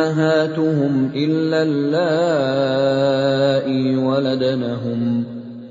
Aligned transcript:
أمهاتهم 0.00 1.10
إلا 1.14 1.62
اللائي 1.62 3.16
ولدنهم 3.96 5.24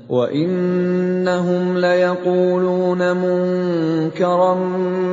وإنهم 0.08 1.78
ليقولون 1.78 3.16
منكرا 3.16 4.54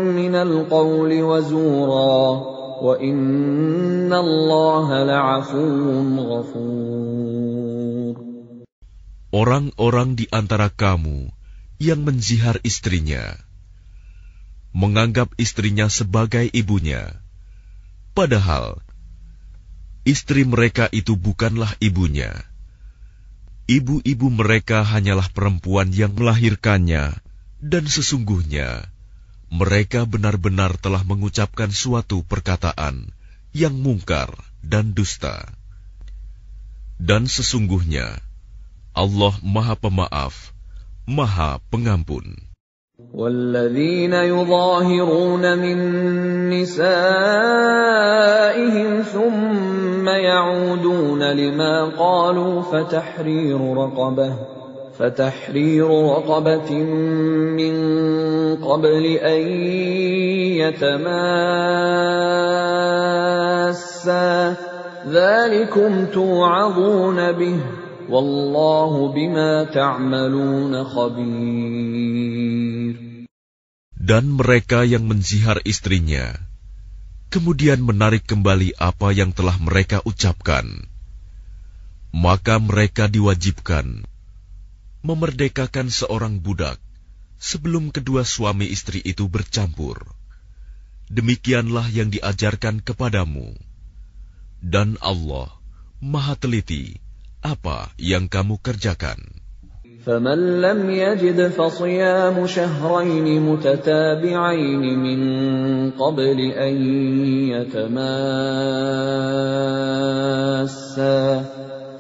من 0.02 0.36
القول 0.36 1.24
وزورا 1.24 2.42
وإن 2.82 4.14
الله 4.14 5.04
لعفو 5.04 5.92
غفور 6.20 6.91
Orang-orang 9.32 10.20
di 10.20 10.28
antara 10.28 10.68
kamu 10.68 11.32
yang 11.80 12.04
menzihar 12.04 12.60
istrinya, 12.68 13.40
menganggap 14.76 15.32
istrinya 15.40 15.88
sebagai 15.88 16.52
ibunya, 16.52 17.16
padahal 18.12 18.84
istri 20.04 20.44
mereka 20.44 20.92
itu 20.92 21.16
bukanlah 21.16 21.72
ibunya. 21.80 22.44
Ibu-ibu 23.72 24.28
mereka 24.28 24.84
hanyalah 24.84 25.32
perempuan 25.32 25.96
yang 25.96 26.12
melahirkannya, 26.12 27.16
dan 27.64 27.84
sesungguhnya 27.88 28.92
mereka 29.48 30.04
benar-benar 30.04 30.76
telah 30.76 31.08
mengucapkan 31.08 31.72
suatu 31.72 32.28
perkataan 32.28 33.16
yang 33.56 33.80
mungkar 33.80 34.36
dan 34.60 34.92
dusta. 34.92 35.48
Dan 37.00 37.32
sesungguhnya 37.32 38.31
Allah 38.96 39.32
Maha 39.44 39.76
Pemaaf, 39.80 40.52
Maha 41.08 41.60
Pengampun. 41.72 42.52
والذين 43.14 44.14
يظاهرون 44.14 45.58
من 45.58 45.78
نسائهم 46.50 47.42
ثم 49.02 50.08
يعودون 50.08 51.24
لما 51.24 51.86
قالوا 51.98 52.62
فتحرير 52.62 53.74
رقبه 53.78 54.34
فتحرير 55.00 55.88
رقبة 55.90 56.74
من 57.58 57.76
قبل 58.56 59.06
أن 59.06 59.42
يتماسا 60.62 61.36
ذلكم 65.10 66.06
توعظون 66.06 67.32
به 67.32 67.81
Dan 74.02 74.24
mereka 74.36 74.84
yang 74.84 75.08
menzihar 75.08 75.64
istrinya, 75.64 76.36
kemudian 77.32 77.80
menarik 77.80 78.28
kembali 78.28 78.76
apa 78.76 79.16
yang 79.16 79.32
telah 79.32 79.56
mereka 79.64 80.04
ucapkan, 80.04 80.68
maka 82.12 82.60
mereka 82.60 83.08
diwajibkan 83.08 84.04
memerdekakan 85.08 85.90
seorang 85.90 86.44
budak 86.44 86.78
sebelum 87.42 87.90
kedua 87.90 88.22
suami 88.22 88.70
istri 88.70 89.02
itu 89.02 89.26
bercampur. 89.26 90.04
Demikianlah 91.10 91.90
yang 91.90 92.14
diajarkan 92.14 92.86
kepadamu. 92.86 93.58
Dan 94.62 95.02
Allah 95.02 95.50
Maha 95.98 96.38
Teliti 96.38 97.01
apa 97.42 97.90
yang 97.98 98.30
kamu 98.30 98.62
kerjakan. 98.62 99.42
فمن 100.06 100.62
لم 100.62 100.90
يجد 100.90 101.48
فصيام 101.48 102.48
شهرين 102.48 103.42
متتابعين 103.42 105.00
من 105.00 105.22
قبل 105.92 106.40
أن 106.42 106.76
يتماسا 107.54 108.02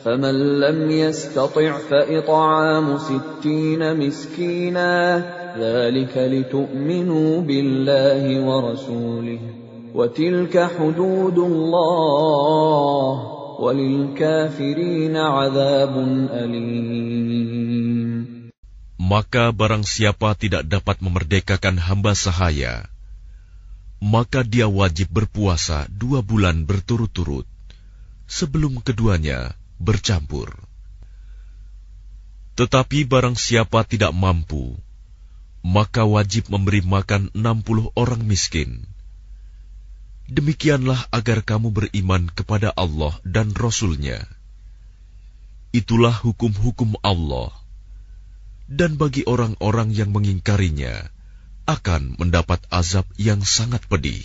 فمن 0.03 0.59
لم 0.59 0.91
يستطع 0.91 1.77
فإطعام 1.77 2.97
ستين 2.97 4.07
مسكينا 4.07 5.17
ذلك 5.59 6.17
لتؤمنوا 6.17 7.41
بالله 7.41 8.45
ورسوله 8.45 9.39
وتلك 9.95 10.57
حدود 10.57 11.37
الله 11.37 13.40
Maka 18.97 19.43
barang 19.53 19.85
siapa 19.85 20.29
tidak 20.33 20.63
dapat 20.65 20.97
memerdekakan 20.97 21.77
hamba 21.77 22.17
sahaya, 22.17 22.89
maka 24.01 24.41
dia 24.41 24.65
wajib 24.65 25.13
berpuasa 25.13 25.85
dua 25.93 26.25
bulan 26.25 26.65
berturut-turut 26.65 27.45
sebelum 28.25 28.81
keduanya 28.81 29.53
bercampur. 29.77 30.57
Tetapi 32.57 33.05
barang 33.05 33.37
siapa 33.37 33.85
tidak 33.85 34.09
mampu, 34.09 34.73
maka 35.61 36.01
wajib 36.01 36.49
memberi 36.49 36.81
makan 36.81 37.29
enam 37.37 37.61
puluh 37.61 37.93
orang 37.93 38.25
miskin. 38.25 38.90
Demikianlah 40.31 41.11
agar 41.11 41.43
kamu 41.43 41.75
beriman 41.75 42.31
kepada 42.31 42.71
Allah 42.71 43.11
dan 43.27 43.51
Rasul-Nya. 43.51 44.23
Itulah 45.75 46.15
hukum-hukum 46.23 46.95
Allah. 47.03 47.51
Dan 48.71 48.95
bagi 48.95 49.27
orang-orang 49.27 49.91
yang 49.91 50.15
mengingkarinya, 50.15 51.11
akan 51.67 52.15
mendapat 52.15 52.63
azab 52.71 53.03
yang 53.19 53.43
sangat 53.43 53.83
pedih. 53.91 54.23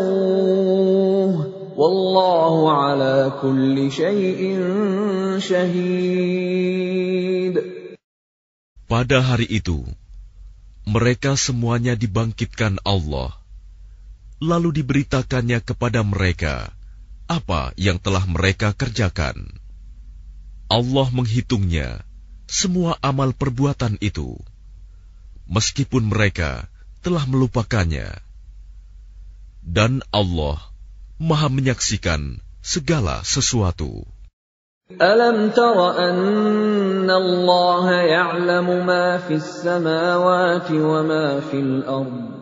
Wallahu. 1.72 2.69
Pada 8.88 9.19
hari 9.24 9.46
itu, 9.48 9.80
mereka 10.84 11.32
semuanya 11.40 11.96
dibangkitkan 11.96 12.76
Allah, 12.84 13.32
lalu 14.42 14.82
diberitakannya 14.82 15.64
kepada 15.64 16.04
mereka 16.04 16.76
apa 17.30 17.72
yang 17.80 17.96
telah 17.96 18.28
mereka 18.28 18.76
kerjakan. 18.76 19.56
Allah 20.68 21.08
menghitungnya 21.08 22.04
semua 22.48 23.00
amal 23.00 23.32
perbuatan 23.32 23.96
itu, 24.04 24.36
meskipun 25.48 26.12
mereka 26.12 26.68
telah 27.00 27.25
melupakannya, 27.25 28.12
dan 29.64 30.04
Allah 30.12 30.71
Maha 31.22 31.46
menyaksikan 31.46 32.42
segala 32.58 33.22
sesuatu. 33.22 34.02
Alam 34.98 35.54
tara 35.54 36.10
anna 36.10 37.14
Allah 37.14 37.86
ya'lamu 38.02 38.82
ma 38.82 39.22
fis 39.22 39.62
samawati 39.62 40.82
wa 40.82 41.00
ma 41.06 41.38
fil 41.46 41.86
ardi 41.86 42.41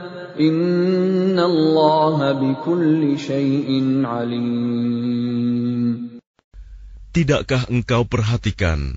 Tidakkah 7.11 7.67
engkau 7.67 8.07
perhatikan 8.07 8.95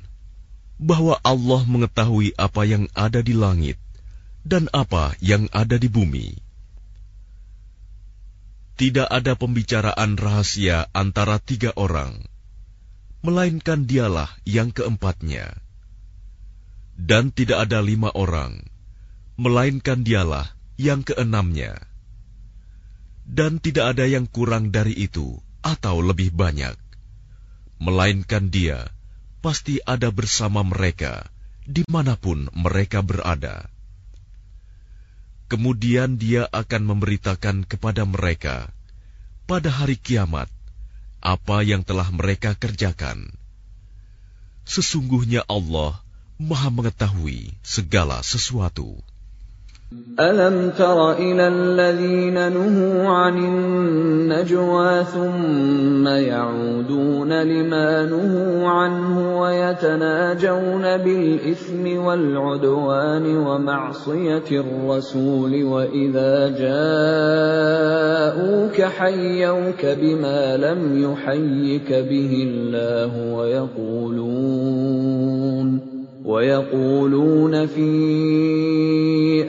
bahwa 0.78 1.18
Allah 1.26 1.66
mengetahui 1.66 2.32
apa 2.38 2.62
yang 2.62 2.86
ada 2.94 3.20
di 3.20 3.34
langit 3.34 3.76
dan 4.46 4.70
apa 4.70 5.18
yang 5.18 5.50
ada 5.50 5.76
di 5.76 5.90
bumi? 5.90 6.38
Tidak 8.74 9.06
ada 9.06 9.36
pembicaraan 9.36 10.14
rahasia 10.14 10.86
antara 10.96 11.42
tiga 11.42 11.74
orang, 11.74 12.24
melainkan 13.20 13.84
dialah 13.84 14.30
yang 14.48 14.70
keempatnya. 14.70 15.60
Dan 16.94 17.34
tidak 17.34 17.66
ada 17.66 17.82
lima 17.82 18.14
orang, 18.14 18.62
melainkan 19.34 20.06
dialah 20.06 20.53
yang 20.80 21.06
keenamnya. 21.06 21.78
Dan 23.24 23.56
tidak 23.62 23.96
ada 23.96 24.04
yang 24.04 24.28
kurang 24.28 24.68
dari 24.68 24.92
itu 24.92 25.40
atau 25.64 26.04
lebih 26.04 26.36
banyak, 26.36 26.76
melainkan 27.80 28.52
dia 28.52 28.92
pasti 29.40 29.80
ada 29.84 30.12
bersama 30.12 30.60
mereka 30.60 31.24
di 31.64 31.84
mana 31.88 32.20
pun 32.20 32.52
mereka 32.52 33.00
berada. 33.00 33.68
Kemudian 35.48 36.16
dia 36.20 36.48
akan 36.48 36.82
memberitakan 36.88 37.64
kepada 37.64 38.04
mereka 38.04 38.72
pada 39.44 39.68
hari 39.68 39.96
kiamat 40.00 40.48
apa 41.24 41.64
yang 41.64 41.80
telah 41.84 42.08
mereka 42.12 42.56
kerjakan. 42.56 43.32
Sesungguhnya 44.64 45.44
Allah 45.48 46.00
Maha 46.40 46.68
Mengetahui 46.72 47.52
segala 47.60 48.24
sesuatu. 48.24 49.00
ألم 50.20 50.70
تر 50.78 51.12
إلى 51.12 51.48
الذين 51.48 52.52
نهوا 52.52 53.08
عن 53.08 53.38
النجوى 53.38 55.04
ثم 55.04 56.06
يعودون 56.06 57.42
لما 57.42 58.06
نهوا 58.06 58.68
عنه 58.68 59.40
ويتناجون 59.40 60.82
بالإثم 60.82 62.04
والعدوان 62.04 63.36
ومعصية 63.36 64.44
الرسول 64.50 65.64
وإذا 65.64 66.48
جاءوك 66.58 67.62
حيوك 68.82 69.86
بما 69.86 70.56
لم 70.56 71.02
يحيك 71.02 71.92
به 71.92 72.48
الله 72.48 73.34
ويقولون 73.34 74.84
ويقولون 76.25 77.65
في 77.67 77.91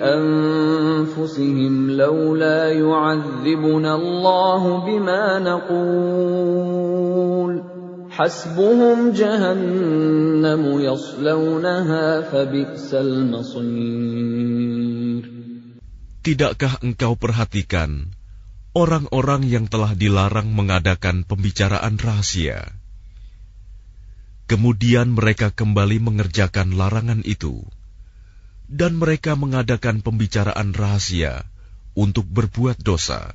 أنفسهم 0.00 1.90
لولا 1.90 2.72
يعذبنا 2.72 3.94
الله 3.94 4.62
بما 4.86 5.38
نقول 5.38 6.90
حسبهم 8.10 9.10
جهنم 9.10 10.62
يصلونها 10.80 12.20
فبئس 12.20 12.94
المصير 12.94 14.60
Tidakkah 16.20 16.84
engkau 16.84 17.16
perhatikan 17.16 18.12
orang-orang 18.76 19.40
yang 19.48 19.72
telah 19.72 19.96
dilarang 19.96 20.52
mengadakan 20.52 21.24
pembicaraan 21.24 21.96
rahasia? 21.96 22.76
Kemudian 24.45 25.17
mereka 25.17 25.49
kembali 25.49 25.97
mengerjakan 26.05 26.77
larangan 26.77 27.25
itu, 27.25 27.65
dan 28.69 28.93
mereka 28.93 29.33
mengadakan 29.33 30.05
pembicaraan 30.05 30.69
rahasia 30.77 31.49
untuk 31.97 32.29
berbuat 32.29 32.77
dosa, 32.77 33.33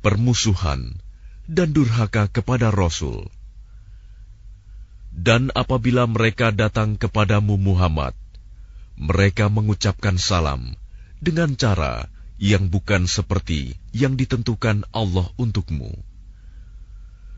permusuhan, 0.00 0.96
dan 1.44 1.76
durhaka 1.76 2.32
kepada 2.32 2.72
Rasul. 2.72 3.28
Dan 5.12 5.52
apabila 5.52 6.08
mereka 6.08 6.56
datang 6.56 6.96
kepadamu 6.96 7.60
Muhammad, 7.60 8.16
mereka 8.96 9.52
mengucapkan 9.52 10.16
salam 10.16 10.72
dengan 11.20 11.52
cara 11.52 12.08
yang 12.40 12.72
bukan 12.72 13.04
seperti 13.04 13.76
yang 13.92 14.16
ditentukan 14.16 14.88
Allah 14.92 15.28
untukmu 15.36 16.15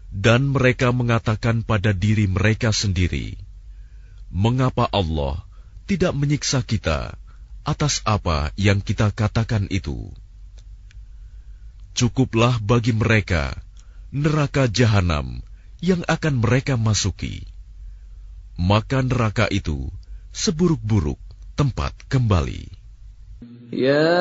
dan 0.09 0.53
mereka 0.53 0.93
mengatakan 0.95 1.61
pada 1.67 1.93
diri 1.93 2.25
mereka 2.25 2.73
sendiri, 2.73 3.37
"Mengapa 4.33 4.89
Allah 4.89 5.45
tidak 5.85 6.17
menyiksa 6.17 6.65
kita 6.65 7.17
atas 7.65 8.01
apa 8.09 8.53
yang 8.57 8.81
kita 8.81 9.13
katakan 9.13 9.69
itu?" 9.69 10.13
Cukuplah 11.99 12.63
bagi 12.63 12.95
mereka 12.95 13.59
neraka 14.15 14.71
jahanam 14.71 15.43
yang 15.83 16.07
akan 16.07 16.41
mereka 16.41 16.79
masuki. 16.79 17.45
Maka 18.59 19.03
neraka 19.03 19.47
itu 19.51 19.91
seburuk-buruk 20.31 21.19
tempat 21.59 21.95
kembali. 22.07 22.78
يا 23.73 24.17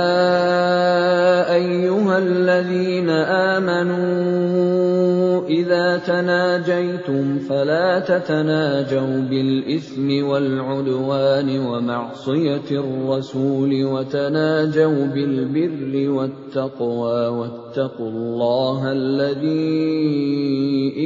ايها 1.55 2.17
الذين 2.17 3.09
امنوا 3.55 5.47
اذا 5.47 5.97
تناجيتم 5.97 7.39
فلا 7.39 7.99
تتناجوا 7.99 9.21
بالاثم 9.29 10.27
والعدوان 10.27 11.59
ومعصيه 11.59 12.67
الرسول 12.71 13.85
وتناجوا 13.85 15.05
بالبر 15.05 16.09
والتقوى 16.11 17.27
واتقوا 17.27 18.09
الله 18.09 18.91
الذي 18.91 19.79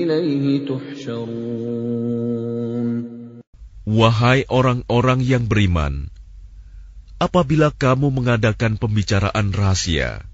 اليه 0.02 0.66
تحشرون 0.66 1.62
Wahai 3.92 4.48
orang-orang 4.48 5.20
yang 5.20 5.50
beriman, 5.52 6.14
apabila 7.22 7.70
kamu 7.70 8.10
mengadakan 8.10 8.82
pembicaraan 8.82 9.54
rahasia, 9.54 10.26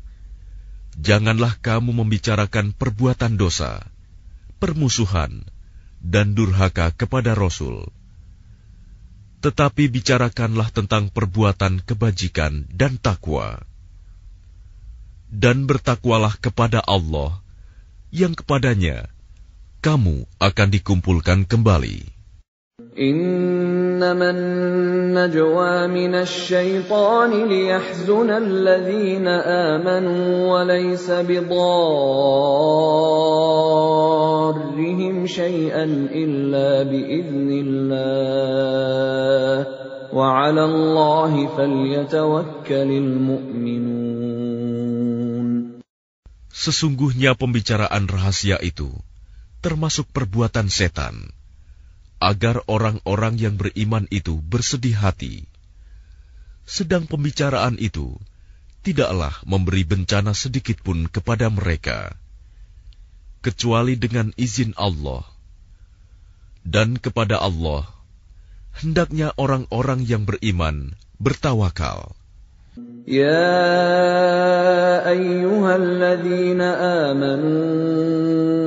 janganlah 0.96 1.60
kamu 1.60 1.92
membicarakan 1.92 2.72
perbuatan 2.72 3.36
dosa, 3.36 3.84
permusuhan, 4.64 5.44
dan 6.00 6.32
durhaka 6.32 6.96
kepada 6.96 7.36
Rasul. 7.36 7.92
Tetapi 9.44 9.92
bicarakanlah 9.92 10.72
tentang 10.72 11.12
perbuatan 11.12 11.84
kebajikan 11.84 12.66
dan 12.72 12.96
takwa. 12.96 13.62
Dan 15.28 15.68
bertakwalah 15.68 16.40
kepada 16.40 16.80
Allah, 16.80 17.44
yang 18.16 18.32
kepadanya 18.32 19.12
kamu 19.84 20.24
akan 20.40 20.68
dikumpulkan 20.72 21.44
kembali. 21.44 22.00
إنما 23.98 24.30
النجوى 24.30 25.90
من 25.90 26.14
الشيطان 26.22 27.50
ليحزن 27.50 28.30
الذين 28.30 29.26
آمنوا 29.74 30.54
وليس 30.54 31.10
بضارهم 31.10 31.66
شيئا 35.26 35.84
إلا 36.14 36.84
بإذن 36.86 37.50
الله. 37.66 38.38
وعلى 40.14 40.64
الله 40.66 41.48
فليتوكل 41.58 42.90
المؤمنون. 43.02 44.38
Sesungguhnya 46.54 47.34
pembicaraan 47.34 48.06
rahasia 48.06 48.62
itu 48.62 48.94
termasuk 49.66 50.14
perbuatan 50.14 50.70
setan. 50.70 51.37
agar 52.18 52.66
orang-orang 52.66 53.38
yang 53.38 53.56
beriman 53.58 54.10
itu 54.10 54.42
bersedih 54.42 54.98
hati. 54.98 55.46
Sedang 56.68 57.08
pembicaraan 57.08 57.80
itu 57.80 58.18
tidaklah 58.84 59.36
memberi 59.46 59.84
bencana 59.88 60.34
sedikit 60.34 60.82
pun 60.84 61.08
kepada 61.08 61.48
mereka, 61.54 62.16
kecuali 63.46 63.96
dengan 63.96 64.34
izin 64.36 64.74
Allah. 64.76 65.24
Dan 66.68 67.00
kepada 67.00 67.40
Allah, 67.40 67.88
hendaknya 68.76 69.32
orang-orang 69.40 70.04
yang 70.04 70.28
beriman 70.28 71.00
bertawakal. 71.16 72.12
Ya 73.08 73.48
ayyuhalladzina 75.08 76.68
amanu 77.08 78.67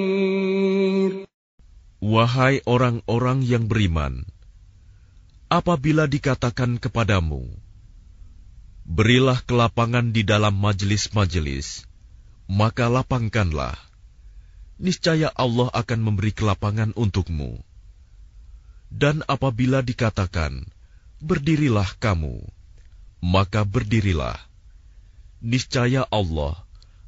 Wahai 2.01 2.65
orang-orang 2.65 3.45
yang 3.45 3.69
beriman, 3.69 4.25
apabila 5.53 6.09
dikatakan 6.09 6.81
kepadamu, 6.81 7.45
berilah 8.89 9.37
kelapangan 9.45 10.09
di 10.09 10.25
dalam 10.25 10.57
majelis-majelis, 10.57 11.85
maka 12.49 12.89
lapangkanlah. 12.89 13.77
Niscaya 14.81 15.29
Allah 15.37 15.69
akan 15.77 15.99
memberi 16.01 16.33
kelapangan 16.33 16.97
untukmu. 16.97 17.61
Dan 18.89 19.21
apabila 19.29 19.85
dikatakan, 19.85 20.65
berdirilah 21.21 22.01
kamu, 22.01 22.41
maka 23.21 23.61
berdirilah 23.61 24.41
niscaya 25.41 26.05
Allah 26.09 26.65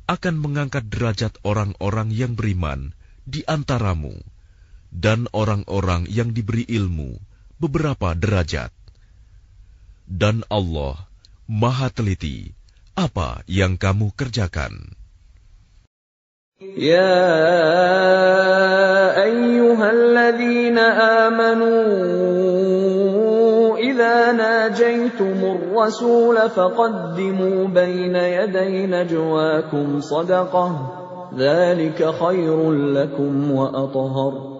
akan 0.10 0.38
mengangkat 0.38 0.86
derajat 0.90 1.38
orang-orang 1.42 2.10
yang 2.14 2.38
beriman 2.38 2.94
di 3.26 3.46
antaramu 3.50 4.14
dan 4.94 5.26
orang-orang 5.34 6.06
yang 6.06 6.38
diberi 6.38 6.70
ilmu 6.70 7.18
beberapa 7.58 8.14
derajat. 8.14 8.70
Dan 10.06 10.46
Allah 10.54 11.10
Maha 11.50 11.90
Teliti 11.90 12.54
apa 12.94 13.42
yang 13.50 13.82
kamu 13.82 14.14
kerjakan. 14.14 14.94
Ya 16.78 17.20
ayyuhalladzina 19.18 20.86
amanu 21.28 21.74
idza 23.76 24.32
najaytumur 24.32 25.74
rasul 25.76 26.38
faqaddimu 26.38 27.68
baina 27.74 28.24
yaday 28.46 28.88
najwaakum 28.88 30.00
sadaqah 30.00 30.72
dzalika 31.36 32.16
khairul 32.16 32.96
lakum 32.96 33.52
wa 33.52 33.68
athhar 33.74 34.53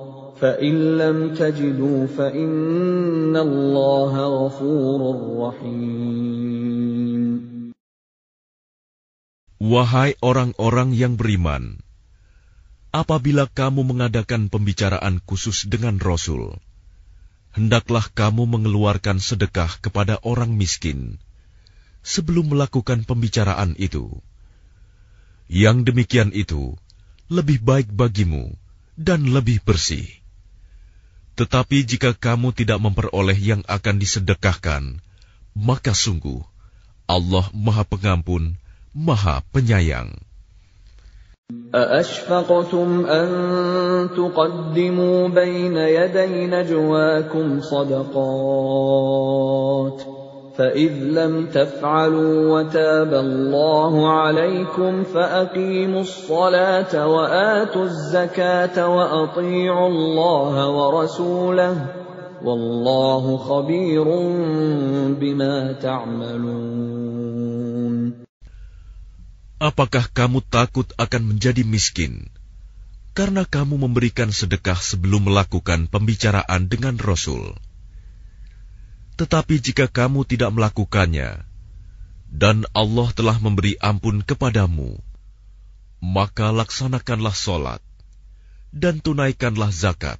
فإن 0.43 0.75
لم 0.99 1.19
تجدوا 1.35 2.07
فإن 2.07 3.35
الله 3.37 4.13
غفور 4.15 5.01
رحيم 5.43 7.23
Wahai 9.59 10.15
orang-orang 10.23 10.95
yang 10.95 11.19
beriman, 11.19 11.83
apabila 12.95 13.51
kamu 13.51 13.83
mengadakan 13.91 14.47
pembicaraan 14.47 15.19
khusus 15.27 15.67
dengan 15.67 15.99
Rasul, 15.99 16.55
hendaklah 17.59 18.07
kamu 18.15 18.47
mengeluarkan 18.47 19.19
sedekah 19.19 19.83
kepada 19.83 20.23
orang 20.23 20.55
miskin 20.55 21.19
sebelum 22.07 22.55
melakukan 22.55 23.03
pembicaraan 23.03 23.75
itu. 23.83 24.23
Yang 25.51 25.91
demikian 25.91 26.31
itu 26.31 26.79
lebih 27.27 27.59
baik 27.59 27.91
bagimu 27.91 28.55
dan 28.95 29.27
lebih 29.27 29.59
bersih. 29.67 30.07
Tetapi 31.39 31.87
jika 31.87 32.15
kamu 32.19 32.51
tidak 32.51 32.83
memperoleh 32.83 33.39
yang 33.39 33.63
akan 33.71 33.97
disedekahkan, 34.03 34.99
maka 35.55 35.95
sungguh 35.95 36.43
Allah 37.09 37.47
Maha 37.55 37.87
Pengampun, 37.87 38.59
Maha 38.93 39.41
Penyayang. 39.55 40.13
أأشفقتم 41.75 43.07
أن 43.07 43.29
تقدموا 44.13 45.29
بين 45.29 45.77
يدي 45.77 46.47
نجواكم 46.47 47.61
صدقات 47.61 49.09
فإذ 50.59 50.93
لم 51.15 51.47
تفعلوا 51.55 52.35
وتاب 52.51 53.15
الله 53.15 53.95
عليكم 54.11 55.05
فأقيموا 55.05 56.01
الصلاة 56.01 57.07
وآتوا 57.07 57.85
الزكاة 57.85 58.89
وأطيعوا 58.89 59.89
الله 59.89 60.55
ورسوله 60.69 61.75
والله 62.43 63.25
خبير 63.37 64.07
بما 65.15 65.73
تعملون 65.79 67.29
Apakah 69.59 70.07
kamu 70.15 70.39
takut 70.47 70.87
akan 70.95 71.35
menjadi 71.35 71.67
miskin 71.67 72.31
karena 73.11 73.43
kamu 73.43 73.75
memberikan 73.75 74.31
sedekah 74.31 74.79
sebelum 74.79 75.27
melakukan 75.27 75.91
pembicaraan 75.91 76.71
dengan 76.71 76.95
Rasul? 76.95 77.59
Tetapi 79.24 79.56
jika 79.64 79.88
kamu 79.88 80.28
tidak 80.28 80.52
melakukannya, 80.52 81.48
dan 82.28 82.68
Allah 82.76 83.08
telah 83.16 83.40
memberi 83.40 83.80
ampun 83.80 84.20
kepadamu, 84.20 85.00
maka 86.04 86.52
laksanakanlah 86.52 87.32
solat 87.32 87.80
dan 88.76 89.00
tunaikanlah 89.00 89.72
zakat, 89.72 90.20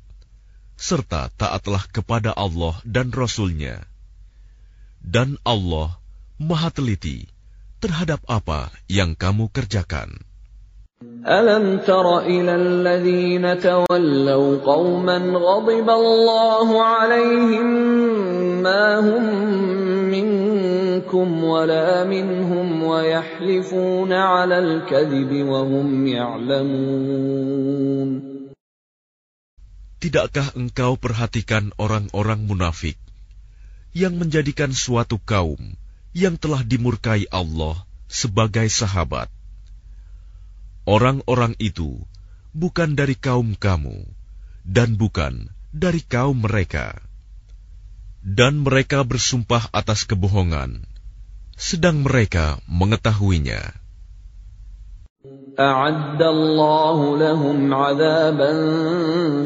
serta 0.80 1.28
taatlah 1.36 1.84
kepada 1.92 2.32
Allah 2.32 2.80
dan 2.88 3.12
Rasul-Nya. 3.12 3.84
Dan 5.04 5.36
Allah 5.44 6.00
Maha 6.40 6.72
Teliti 6.72 7.28
terhadap 7.84 8.24
apa 8.32 8.72
yang 8.88 9.20
kamu 9.20 9.52
kerjakan. 9.52 10.16
ألم 11.29 11.79
تر 11.87 12.19
إلى 12.19 12.55
الذين 12.55 13.61
تولوا 13.61 14.59
قوما 14.65 15.19
غضب 15.19 15.91
الله 15.91 16.69
عليهم 16.83 17.67
ما 18.63 18.99
هم 18.99 19.25
منكم 20.11 21.45
ولا 21.45 22.05
منهم 22.05 22.83
ويحلفون 22.83 24.13
على 24.13 24.59
الكذب 24.59 25.33
وهم 25.47 26.07
يعلمون 26.07 27.59
Tidakkah 29.99 30.55
engkau 30.55 30.95
perhatikan 30.95 31.75
orang-orang 31.75 32.47
munafik 32.47 32.95
yang 33.91 34.15
menjadikan 34.15 34.71
suatu 34.71 35.19
kaum 35.19 35.59
yang 36.15 36.39
telah 36.39 36.63
dimurkai 36.63 37.27
Allah 37.35 37.75
sebagai 38.07 38.71
sahabat. 38.71 39.27
Orang-orang 40.93 41.53
itu 41.61 42.01
bukan 42.57 42.97
dari 42.97 43.13
kaum 43.13 43.53
kamu 43.53 44.09
dan 44.65 44.97
bukan 44.97 45.53
dari 45.75 46.01
kaum 46.01 46.41
mereka. 46.41 46.97
Dan 48.25 48.65
mereka 48.67 49.05
bersumpah 49.07 49.71
atas 49.73 50.05
kebohongan, 50.05 50.85
sedang 51.55 52.03
mereka 52.05 52.61
mengetahuinya. 52.67 53.77
أعد 55.59 56.23
الله 56.23 57.19
لهم 57.19 57.75
عذابا 57.75 58.53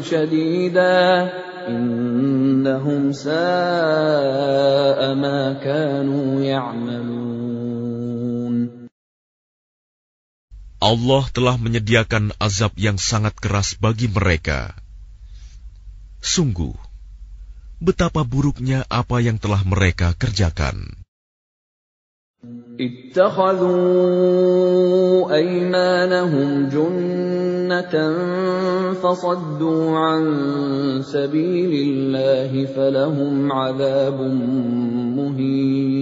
شديدا 0.05 1.29
إنهم 1.67 3.11
ساء 3.11 3.33
ما 5.15 5.57
كانوا 5.57 6.41
يعملون 6.41 7.26
Allah 10.83 11.23
telah 11.31 11.55
menyediakan 11.55 12.35
azab 12.43 12.75
yang 12.75 12.99
sangat 12.99 13.39
keras 13.39 13.79
bagi 13.79 14.11
mereka. 14.11 14.75
Sungguh, 16.19 16.75
betapa 17.79 18.27
buruknya 18.27 18.83
apa 18.91 19.23
yang 19.23 19.39
telah 19.39 19.63
mereka 19.63 20.11
kerjakan. 20.19 21.03
اتخذوا 22.79 23.71
أيمانهم 25.35 26.69
جنة 26.69 27.95
فصدوا 28.93 29.97
عن 29.97 30.23
سبيل 31.07 31.73
الله 31.87 32.65
فلهم 32.65 33.51
عذاب 33.51 34.19
مهين 35.15 35.96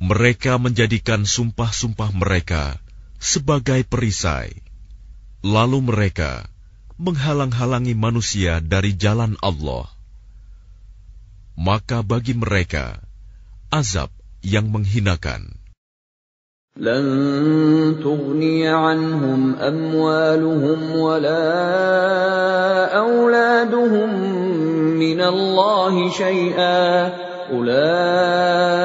Mereka 0.00 0.60
menjadikan 0.60 1.24
sumpah-sumpah 1.24 2.12
mereka 2.12 2.76
sebagai 3.16 3.80
perisai. 3.88 4.52
Lalu 5.40 5.88
mereka 5.88 6.44
menghalang-halangi 7.00 7.96
manusia 7.96 8.60
dari 8.60 8.92
jalan 8.96 9.36
Allah 9.40 9.96
maka 11.56 12.04
bagi 12.04 12.36
mereka 12.36 13.00
azab 13.72 14.12
yang 14.44 14.68
menghinakan. 14.68 15.56
لن 16.76 18.04
تغني 18.04 18.68
عنهم 18.68 19.56
أموالهم 19.56 20.80
ولا 20.96 21.48
أولادهم 23.00 24.10
من 25.00 25.20
الله 25.20 26.10
شيئا 26.12 26.84
أولئك 27.48 28.79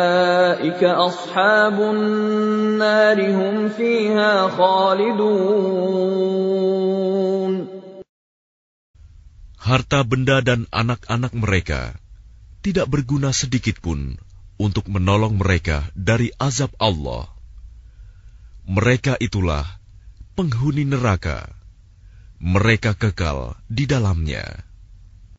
Harta 9.67 10.01
benda 10.07 10.43
dan 10.43 10.67
anak-anak 10.71 11.33
mereka 11.35 11.95
tidak 12.67 12.91
berguna 12.91 13.31
sedikit 13.31 13.79
pun 13.79 14.19
untuk 14.59 14.91
menolong 14.91 15.39
mereka 15.39 15.87
dari 15.95 16.35
azab 16.35 16.75
Allah. 16.83 17.31
Mereka 18.67 19.23
itulah 19.23 19.63
penghuni 20.35 20.83
neraka. 20.83 21.47
Mereka 22.43 22.99
kekal 22.99 23.55
di 23.71 23.87
dalamnya. 23.87 24.66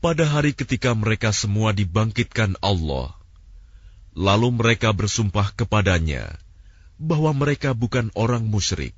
pada 0.00 0.24
hari 0.24 0.56
ketika 0.56 0.96
mereka 0.96 1.28
semua 1.30 1.76
dibangkitkan 1.76 2.56
Allah, 2.64 3.12
lalu 4.16 4.48
mereka 4.56 4.96
bersumpah 4.96 5.52
kepadanya 5.52 6.40
bahwa 6.96 7.32
mereka 7.36 7.76
bukan 7.76 8.08
orang 8.16 8.44
musyrik, 8.48 8.96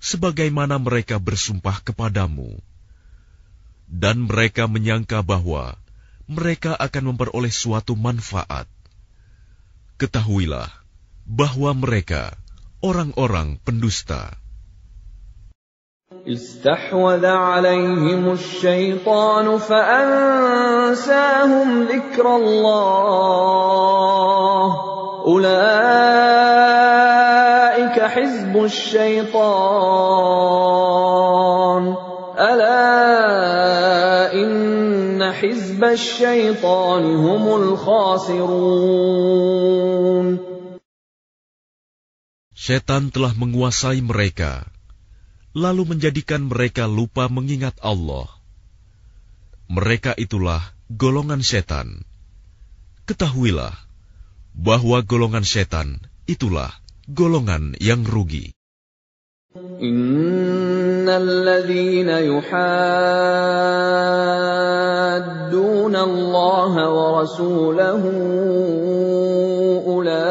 sebagaimana 0.00 0.76
mereka 0.76 1.16
bersumpah 1.16 1.80
kepadamu. 1.84 2.60
Dan 3.86 4.26
mereka 4.26 4.66
menyangka 4.66 5.22
bahwa 5.22 5.78
mereka 6.26 6.74
akan 6.74 7.14
memperoleh 7.14 7.54
suatu 7.54 7.94
manfaat. 7.94 8.66
Ketahuilah 9.96 10.68
bahwa 11.22 11.70
mereka 11.72 12.34
orang-orang 12.82 13.62
pendusta. 13.62 14.34
استحوذ 16.06 17.26
عليهم 17.26 18.30
الشيطان 18.32 19.58
فأنساهم 19.58 21.02
ذكر 21.82 22.36
الله. 22.36 23.10
أولئك 25.26 25.56
حزب 27.98 28.54
الشيطان. 28.54 29.34
ألا 32.38 34.30
إن 34.30 35.32
حزب 35.32 35.84
الشيطان 35.84 37.02
هم 37.16 37.44
الخاسرون. 37.62 38.46
Setan 42.54 43.10
telah 43.10 43.34
menguasai 43.34 43.98
mereka, 44.06 44.70
lalu 45.55 45.95
menjadikan 45.95 46.47
mereka 46.47 46.87
lupa 46.87 47.27
mengingat 47.27 47.75
Allah. 47.83 48.27
Mereka 49.71 50.15
itulah 50.19 50.61
golongan 50.91 51.43
setan. 51.43 52.03
Ketahuilah 53.07 53.75
bahwa 54.55 54.99
golongan 55.03 55.47
setan 55.47 55.99
itulah 56.27 56.71
golongan 57.07 57.75
yang 57.79 58.03
rugi. 58.07 58.51
إن 59.83 61.09
الذين 61.09 62.07
يحادون 62.07 62.55
الله 65.95 66.73
ورسوله 66.89 68.03
أولئك 69.91 70.29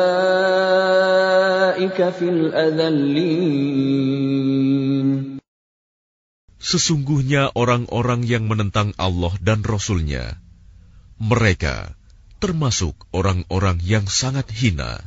في 2.09 2.28
الأذلين 2.28 3.84
Sesungguhnya 6.64 7.56
orang-orang 7.56 8.20
yang 8.28 8.44
menentang 8.44 8.92
Allah 9.00 9.33
dan 9.40 9.64
Rasul-Nya, 9.64 10.37
mereka 11.16 11.96
termasuk 12.37 13.09
orang-orang 13.16 13.80
yang 13.80 14.04
sangat 14.04 14.52
hina. 14.52 15.00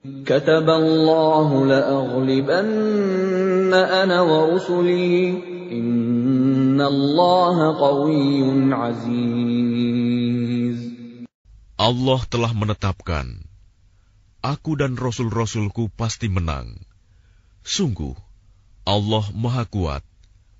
كتب 0.00 0.64
الله 0.64 1.66
لأغلبن 1.66 3.72
أنا 3.74 4.20
ورسلي 4.20 5.28
إن 5.68 6.80
الله 6.80 7.56
قوي 7.76 8.40
عزيز 8.72 10.78
Allah 11.80 12.20
telah 12.28 12.52
menetapkan, 12.56 13.44
Aku 14.40 14.76
dan 14.76 14.96
Rasul-Rasulku 14.96 15.92
pasti 15.92 16.32
menang. 16.32 16.80
Sungguh, 17.60 18.16
Allah 18.84 19.24
Maha 19.36 19.68
Kuat, 19.68 20.04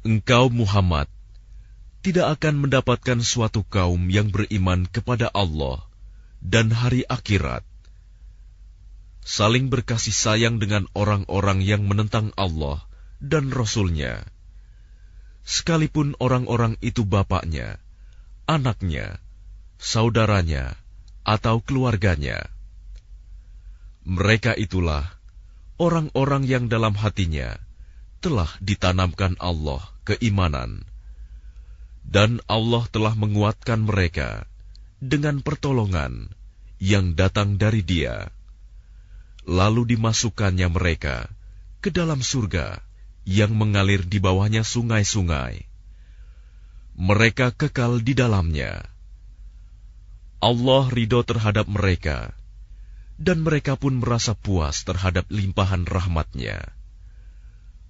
Engkau 0.00 0.48
Muhammad 0.48 1.04
tidak 2.00 2.40
akan 2.40 2.64
mendapatkan 2.64 3.20
suatu 3.20 3.60
kaum 3.68 4.08
yang 4.08 4.32
beriman 4.32 4.88
kepada 4.88 5.28
Allah 5.28 5.84
dan 6.40 6.72
hari 6.72 7.04
akhirat, 7.04 7.60
saling 9.20 9.68
berkasih 9.68 10.16
sayang 10.16 10.56
dengan 10.56 10.88
orang-orang 10.96 11.60
yang 11.60 11.84
menentang 11.84 12.32
Allah, 12.40 12.80
dan 13.20 13.52
Rasul-Nya, 13.52 14.24
sekalipun 15.44 16.16
orang-orang 16.18 16.80
itu 16.80 17.04
bapaknya, 17.04 17.76
anaknya, 18.48 19.20
saudaranya, 19.76 20.76
atau 21.22 21.60
keluarganya. 21.60 22.48
Mereka 24.08 24.56
itulah 24.56 25.06
orang-orang 25.76 26.48
yang 26.48 26.64
dalam 26.72 26.96
hatinya 26.96 27.60
telah 28.24 28.48
ditanamkan 28.60 29.36
Allah 29.40 29.84
keimanan 30.04 30.84
dan 32.04 32.40
Allah 32.48 32.88
telah 32.90 33.14
menguatkan 33.14 33.84
mereka 33.84 34.48
dengan 35.00 35.44
pertolongan 35.44 36.32
yang 36.80 37.14
datang 37.14 37.60
dari 37.60 37.84
Dia. 37.84 38.32
Lalu 39.44 39.96
dimasukkannya 39.96 40.68
mereka 40.68 41.28
ke 41.80 41.88
dalam 41.88 42.20
surga 42.20 42.89
yang 43.28 43.52
mengalir 43.56 44.04
di 44.04 44.18
bawahnya 44.22 44.64
sungai-sungai. 44.64 45.66
Mereka 47.00 47.56
kekal 47.56 48.00
di 48.04 48.12
dalamnya. 48.12 48.84
Allah 50.40 50.88
ridho 50.88 51.20
terhadap 51.24 51.68
mereka, 51.68 52.32
dan 53.20 53.44
mereka 53.44 53.76
pun 53.76 54.00
merasa 54.00 54.32
puas 54.32 54.84
terhadap 54.88 55.28
limpahan 55.28 55.84
rahmatnya. 55.84 56.72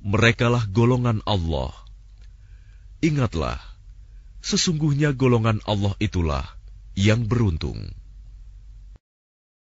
Merekalah 0.03 0.67
golongan 0.67 1.23
Allah. 1.27 1.71
Ingatlah, 3.01 3.71
Sesungguhnya 4.41 5.13
golongan 5.13 5.61
Allah 5.69 5.93
itulah 6.01 6.49
yang 6.97 7.29
beruntung. 7.29 7.93